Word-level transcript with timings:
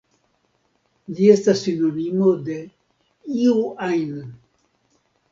Ĝi 1.17 1.25
estas 1.33 1.59
sinonimo 1.65 2.31
de 2.47 2.55
"iu 3.43 3.59
ajn". 3.89 4.17